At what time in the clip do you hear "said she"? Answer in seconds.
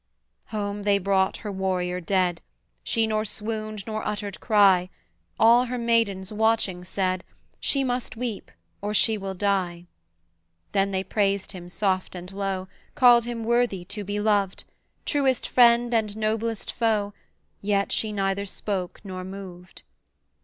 6.83-7.83